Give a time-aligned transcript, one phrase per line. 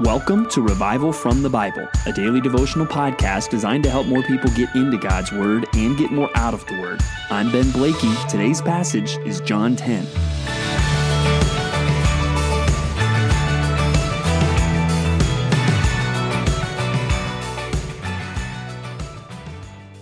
[0.00, 4.50] Welcome to Revival from the Bible, a daily devotional podcast designed to help more people
[4.50, 7.00] get into God's Word and get more out of the Word.
[7.30, 8.12] I'm Ben Blakey.
[8.28, 10.04] Today's passage is John 10.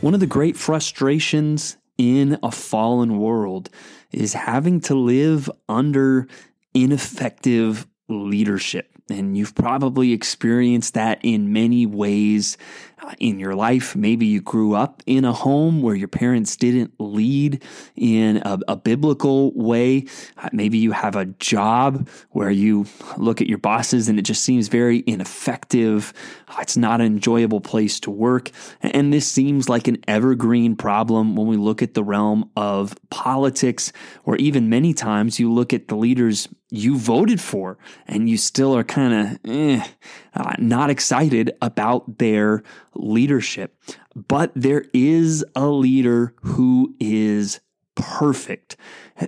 [0.00, 3.68] One of the great frustrations in a fallen world
[4.11, 6.29] is having to live under
[6.72, 8.89] ineffective leadership.
[9.12, 12.57] And you've probably experienced that in many ways
[13.03, 13.96] uh, in your life.
[13.96, 17.62] Maybe you grew up in a home where your parents didn't lead
[17.96, 20.06] in a, a biblical way.
[20.36, 22.86] Uh, maybe you have a job where you
[23.17, 26.12] look at your bosses and it just seems very ineffective.
[26.48, 28.50] Uh, it's not an enjoyable place to work.
[28.81, 33.92] And this seems like an evergreen problem when we look at the realm of politics,
[34.25, 38.75] or even many times you look at the leaders you voted for and you still
[38.75, 39.86] are kind of eh,
[40.34, 42.62] uh, not excited about their
[42.95, 43.78] leadership.
[44.17, 47.61] But there is a leader who is
[47.95, 48.77] perfect.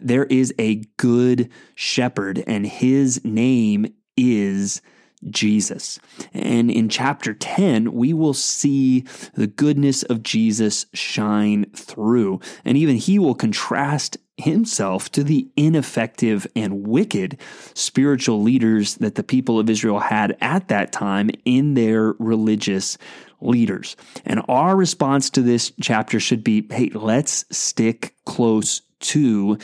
[0.02, 4.80] There is a good shepherd, and his name is
[5.30, 5.98] Jesus.
[6.32, 12.40] And in chapter 10, we will see the goodness of Jesus shine through.
[12.64, 17.38] And even he will contrast himself to the ineffective and wicked
[17.74, 22.98] spiritual leaders that the people of Israel had at that time in their religious
[23.40, 23.96] leaders.
[24.24, 29.58] And our response to this chapter should be hey, let's stick close to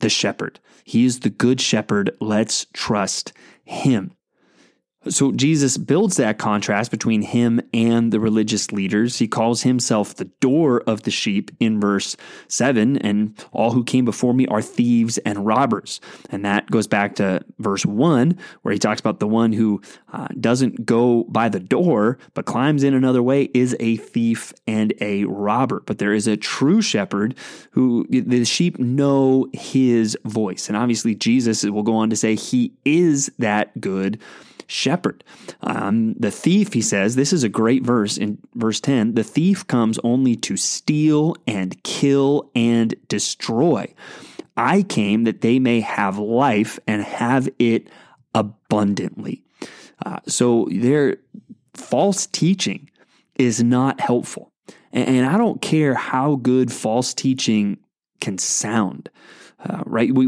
[0.00, 0.58] the shepherd.
[0.84, 2.16] He is the good shepherd.
[2.20, 3.32] Let's trust
[3.64, 4.12] him.
[5.08, 9.18] So Jesus builds that contrast between him and the religious leaders.
[9.18, 14.04] He calls himself the door of the sheep in verse 7, and all who came
[14.04, 16.02] before me are thieves and robbers.
[16.28, 19.80] And that goes back to verse 1, where he talks about the one who
[20.12, 24.92] uh, doesn't go by the door, but climbs in another way, is a thief and
[25.00, 25.82] a robber.
[25.86, 27.34] But there is a true shepherd
[27.70, 30.68] who the sheep know his voice.
[30.68, 34.20] And obviously, Jesus will go on to say he is that good
[34.70, 35.24] shepherd.
[35.62, 39.66] Um, the thief, he says, this is a great verse in verse 10 the thief
[39.66, 43.92] comes only to steal and kill and destroy.
[44.56, 47.88] I came that they may have life and have it
[48.34, 49.42] abundantly.
[50.04, 51.16] Uh, so their
[51.74, 52.90] false teaching
[53.36, 54.52] is not helpful.
[54.92, 57.78] And, and, I don't care how good false teaching
[58.20, 59.08] can sound.
[59.64, 60.12] Uh, right?
[60.14, 60.26] We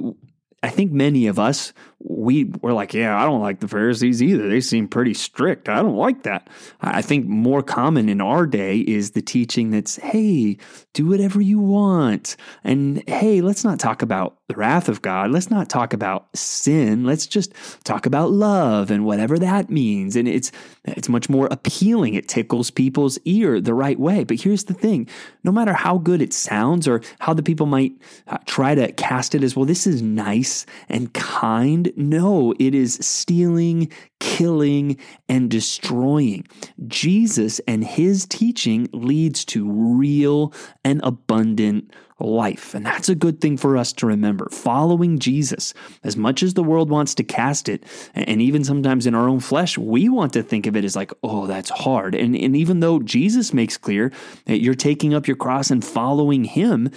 [0.63, 4.49] I think many of us, we were like, yeah, I don't like the Pharisees either.
[4.49, 5.69] They seem pretty strict.
[5.69, 6.49] I don't like that.
[6.81, 10.59] I think more common in our day is the teaching that's, hey,
[10.95, 12.37] do whatever you want.
[12.63, 15.31] And hey, let's not talk about the wrath of God.
[15.31, 17.05] Let's not talk about sin.
[17.05, 17.55] Let's just
[17.85, 20.15] talk about love and whatever that means.
[20.15, 20.53] And it's
[20.85, 22.15] it's much more appealing.
[22.15, 24.25] It tickles people's ear the right way.
[24.25, 25.09] But here's the thing:
[25.43, 27.93] no matter how good it sounds or how the people might
[28.27, 31.91] uh, try to cast it as well, this is nice and kind.
[31.97, 34.99] No, it is stealing, killing,
[35.31, 36.47] and destroying.
[36.87, 40.53] Jesus and his teaching leads to real
[40.85, 42.75] and abundant life.
[42.75, 44.49] And that's a good thing for us to remember.
[44.51, 45.75] Following Jesus,
[46.05, 47.85] as much as the world wants to cast it,
[48.15, 51.13] and even sometimes in our own flesh, we want to think of it as like,
[51.23, 52.15] oh, that's hard.
[52.15, 54.13] And, and even though Jesus makes clear
[54.47, 56.91] that you're taking up your cross and following him,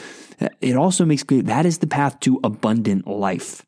[0.61, 3.65] it also makes clear that is the path to abundant life.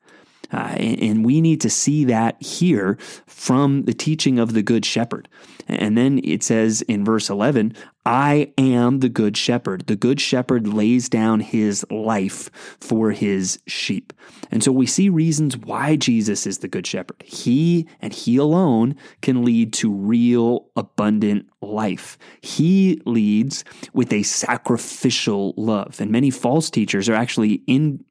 [0.52, 4.86] Uh, and, and we need to see that here from the teaching of the Good
[4.86, 5.28] Shepherd.
[5.68, 7.76] And then it says in verse 11,
[8.08, 9.88] I am the Good Shepherd.
[9.88, 14.14] The Good Shepherd lays down his life for his sheep.
[14.50, 17.22] And so we see reasons why Jesus is the Good Shepherd.
[17.22, 22.18] He and he alone can lead to real, abundant life.
[22.40, 26.00] He leads with a sacrificial love.
[26.00, 28.06] And many false teachers are actually in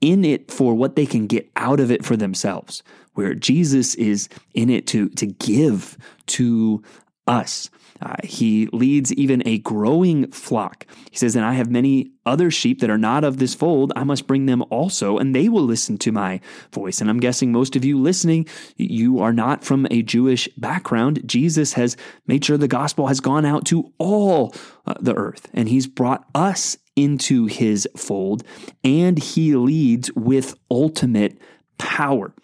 [0.00, 4.30] in it for what they can get out of it for themselves, where Jesus is
[4.54, 5.98] in it to, to give
[6.28, 6.82] to
[7.26, 7.68] us.
[8.02, 10.86] Uh, he leads even a growing flock.
[11.10, 13.92] He says, And I have many other sheep that are not of this fold.
[13.94, 16.40] I must bring them also, and they will listen to my
[16.72, 17.00] voice.
[17.00, 18.46] And I'm guessing most of you listening,
[18.76, 21.22] you are not from a Jewish background.
[21.26, 21.96] Jesus has
[22.26, 24.52] made sure the gospel has gone out to all
[24.84, 28.42] uh, the earth, and he's brought us into his fold,
[28.82, 31.38] and he leads with ultimate
[31.78, 32.34] power.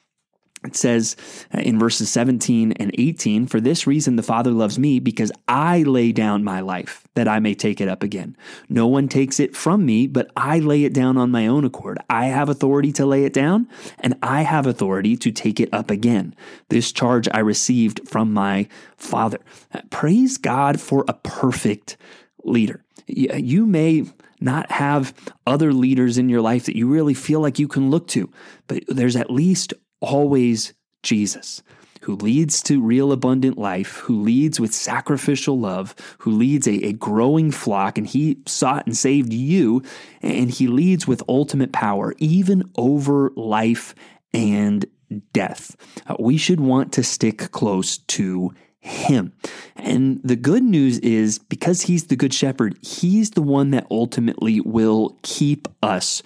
[0.65, 1.17] It says
[1.55, 5.83] uh, in verses 17 and 18, For this reason the Father loves me, because I
[5.83, 8.37] lay down my life, that I may take it up again.
[8.69, 11.99] No one takes it from me, but I lay it down on my own accord.
[12.11, 13.69] I have authority to lay it down,
[14.01, 16.35] and I have authority to take it up again.
[16.71, 19.39] This charge I received from my Father.
[19.73, 21.97] Uh, praise God for a perfect
[22.45, 22.85] leader.
[23.07, 24.05] You may
[24.41, 25.15] not have
[25.47, 28.31] other leaders in your life that you really feel like you can look to,
[28.67, 31.63] but there's at least always Jesus,
[32.03, 36.93] who leads to real abundant life, who leads with sacrificial love, who leads a, a,
[36.93, 39.83] growing flock, and he sought and saved you,
[40.23, 43.95] and he leads with ultimate power, even over life
[44.33, 44.87] and
[45.33, 45.77] death.
[46.07, 49.33] Uh, we should want to stick close to him.
[49.77, 54.61] And the good news is because he's the good shepherd, he's the one that ultimately
[54.61, 56.23] will keep us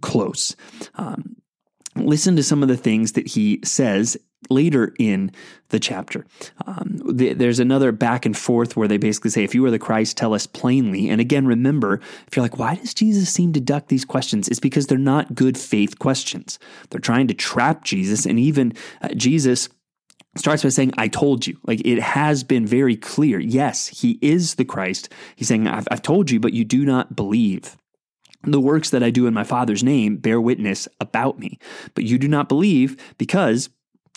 [0.00, 0.56] close.
[0.94, 1.36] Um,
[1.96, 4.16] listen to some of the things that he says
[4.50, 5.32] later in
[5.70, 6.24] the chapter.
[6.66, 9.78] Um, the, there's another back and forth where they basically say, if you are the
[9.78, 11.08] Christ, tell us plainly.
[11.08, 14.48] And again, remember, if you're like, why does Jesus seem to duck these questions?
[14.48, 16.58] It's because they're not good faith questions.
[16.90, 18.26] They're trying to trap Jesus.
[18.26, 19.68] And even uh, Jesus
[20.36, 21.58] starts by saying, I told you.
[21.64, 23.40] Like it has been very clear.
[23.40, 25.08] Yes, he is the Christ.
[25.34, 27.76] He's saying, I've, I've told you, but you do not believe.
[28.46, 31.58] The works that I do in my Father's name bear witness about me,
[31.94, 33.68] but you do not believe because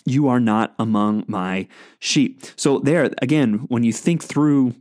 [0.06, 1.68] you are not among my
[1.98, 2.42] sheep.
[2.56, 4.74] So, there again, when you think through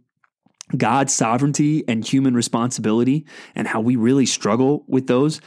[0.78, 3.26] God's sovereignty and human responsibility
[3.56, 5.42] and how we really struggle with those,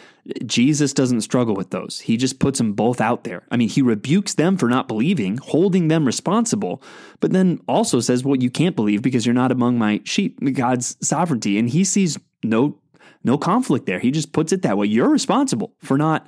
[0.44, 2.00] Jesus doesn't struggle with those.
[2.00, 3.44] He just puts them both out there.
[3.50, 6.82] I mean, he rebukes them for not believing, holding them responsible,
[7.20, 10.96] but then also says, Well, you can't believe because you're not among my sheep, God's
[11.06, 11.56] sovereignty.
[11.58, 12.78] And he sees no
[13.24, 13.98] no conflict there.
[13.98, 14.86] He just puts it that way.
[14.86, 16.26] You're responsible for not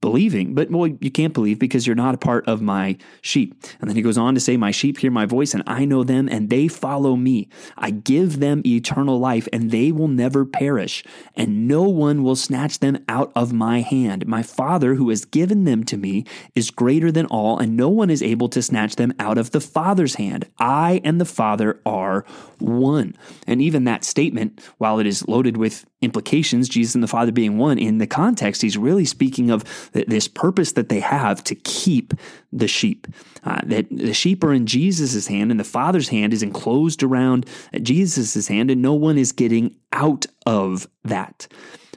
[0.00, 0.54] believing.
[0.54, 3.54] But well, you can't believe because you're not a part of my sheep.
[3.80, 6.04] And then he goes on to say, My sheep hear my voice, and I know
[6.04, 7.48] them, and they follow me.
[7.76, 11.04] I give them eternal life, and they will never perish,
[11.34, 14.26] and no one will snatch them out of my hand.
[14.26, 18.10] My Father, who has given them to me, is greater than all, and no one
[18.10, 20.46] is able to snatch them out of the Father's hand.
[20.58, 22.24] I and the Father are
[22.58, 23.14] one.
[23.46, 27.58] And even that statement, while it is loaded with implications, Jesus and the Father being
[27.58, 32.14] one, in the context, he's really speaking of this purpose that they have to keep
[32.52, 33.06] the sheep.
[33.44, 37.46] Uh, that the sheep are in Jesus' hand and the Father's hand is enclosed around
[37.82, 41.46] Jesus' hand, and no one is getting out of that.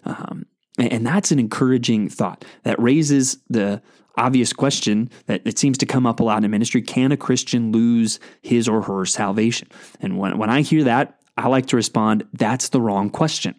[0.05, 0.45] Um,
[0.77, 3.81] and that's an encouraging thought that raises the
[4.17, 7.71] obvious question that it seems to come up a lot in ministry can a Christian
[7.71, 9.67] lose his or her salvation?
[10.01, 13.55] And when, when I hear that, I like to respond, that's the wrong question.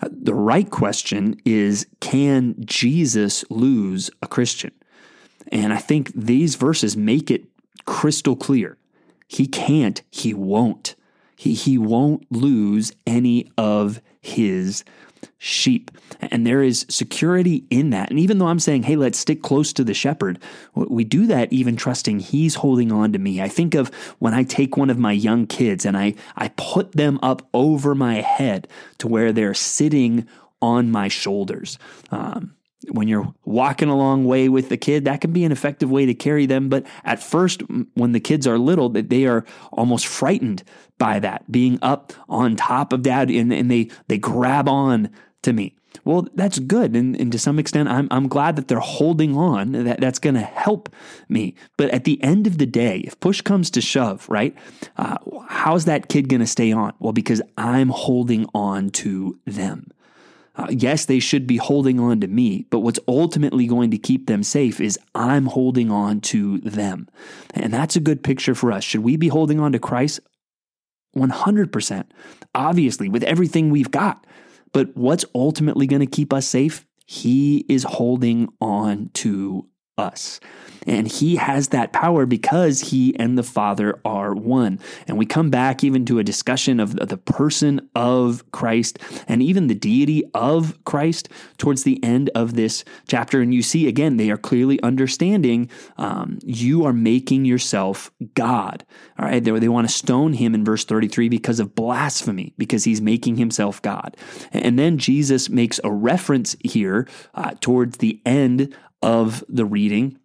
[0.00, 4.72] The right question is can Jesus lose a Christian?
[5.52, 7.44] And I think these verses make it
[7.84, 8.76] crystal clear.
[9.28, 10.94] He can't, he won't.
[11.36, 14.84] He, he won't lose any of his
[15.46, 15.90] sheep.
[16.20, 18.10] And there is security in that.
[18.10, 20.40] And even though I'm saying, hey, let's stick close to the shepherd,
[20.74, 23.40] we do that even trusting he's holding on to me.
[23.40, 23.88] I think of
[24.18, 27.94] when I take one of my young kids and I, I put them up over
[27.94, 28.66] my head
[28.98, 30.26] to where they're sitting
[30.60, 31.78] on my shoulders.
[32.10, 32.55] Um,
[32.90, 36.06] when you're walking a long way with the kid, that can be an effective way
[36.06, 36.68] to carry them.
[36.68, 37.62] But at first,
[37.94, 40.62] when the kids are little, that they are almost frightened
[40.98, 45.10] by that being up on top of dad, and, and they they grab on
[45.42, 45.74] to me.
[46.04, 46.94] Well, that's good.
[46.94, 49.72] And, and to some extent, I'm, I'm glad that they're holding on.
[49.72, 50.88] That, that's going to help
[51.28, 51.54] me.
[51.76, 54.54] But at the end of the day, if push comes to shove, right,
[54.98, 55.16] uh,
[55.48, 56.92] how's that kid going to stay on?
[56.98, 59.90] Well, because I'm holding on to them.
[60.56, 64.26] Uh, yes, they should be holding on to me, but what's ultimately going to keep
[64.26, 67.08] them safe is I'm holding on to them.
[67.54, 68.82] And that's a good picture for us.
[68.82, 70.20] Should we be holding on to Christ?
[71.14, 72.04] 100%.
[72.54, 74.26] Obviously, with everything we've got.
[74.72, 76.86] But what's ultimately going to keep us safe?
[77.06, 80.40] He is holding on to us.
[80.86, 84.78] And he has that power because he and the Father are one.
[85.08, 89.66] And we come back even to a discussion of the person of Christ and even
[89.66, 93.40] the deity of Christ towards the end of this chapter.
[93.40, 98.84] And you see, again, they are clearly understanding um, you are making yourself God.
[99.18, 99.42] All right.
[99.42, 103.36] They, they want to stone him in verse 33 because of blasphemy, because he's making
[103.36, 104.16] himself God.
[104.52, 108.74] And then Jesus makes a reference here uh, towards the end
[109.06, 110.18] of the reading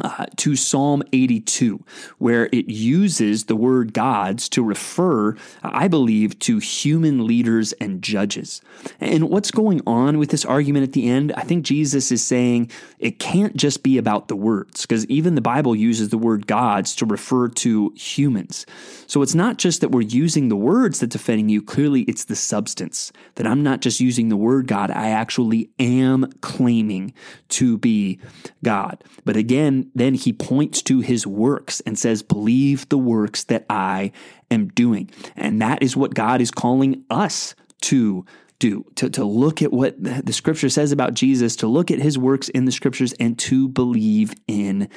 [0.00, 1.84] uh, to Psalm 82,
[2.18, 8.62] where it uses the word gods to refer, I believe, to human leaders and judges.
[9.00, 11.32] And what's going on with this argument at the end?
[11.36, 15.40] I think Jesus is saying it can't just be about the words, because even the
[15.40, 18.64] Bible uses the word gods to refer to humans.
[19.06, 22.36] So it's not just that we're using the words that's offending you, clearly it's the
[22.36, 23.12] substance.
[23.34, 27.12] That I'm not just using the word God, I actually am claiming
[27.50, 28.20] to be
[28.62, 29.04] God.
[29.24, 34.12] But again, then he points to his works and says, Believe the works that I
[34.50, 35.10] am doing.
[35.36, 38.24] And that is what God is calling us to
[38.58, 42.16] do to, to look at what the scripture says about Jesus, to look at his
[42.16, 44.88] works in the scriptures, and to believe in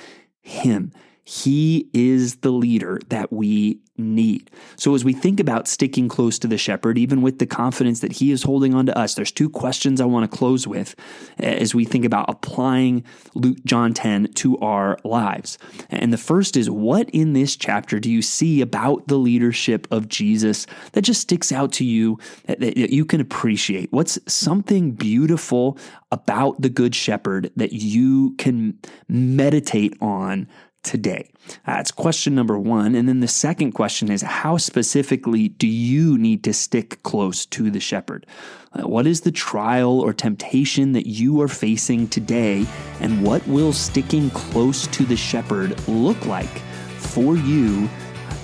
[0.41, 0.91] him.
[1.25, 4.51] He is the leader that we need.
[4.75, 8.13] So, as we think about sticking close to the shepherd, even with the confidence that
[8.13, 10.95] he is holding on to us, there's two questions I want to close with
[11.39, 13.03] eh, as we think about applying
[13.33, 15.57] Luke John 10 to our lives.
[15.89, 20.07] And the first is what in this chapter do you see about the leadership of
[20.07, 23.91] Jesus that just sticks out to you that you can appreciate?
[23.91, 25.79] What's something beautiful
[26.11, 28.77] about the Good Shepherd that you can
[29.07, 30.47] meditate on
[30.85, 31.29] today?
[31.65, 32.95] That's question number one.
[32.95, 37.69] And then the second question is how specifically do you need to stick close to
[37.69, 38.25] the shepherd?
[38.71, 42.65] Uh, what is the trial or temptation that you are facing today?
[43.01, 46.59] And what will sticking close to the shepherd look like
[46.97, 47.89] for you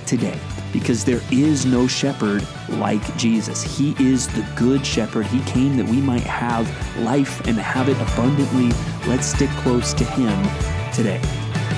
[0.05, 0.39] today?
[0.73, 3.61] Because there is no shepherd like Jesus.
[3.77, 5.25] He is the good shepherd.
[5.25, 6.65] He came that we might have
[6.99, 8.71] life and have it abundantly.
[9.07, 11.21] Let's stick close to him today.